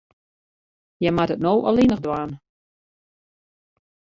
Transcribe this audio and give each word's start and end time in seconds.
Hja 0.99 1.11
moat 1.17 1.33
it 1.35 1.43
no 1.43 1.53
allinnich 1.69 2.03
dwaan. 2.05 2.31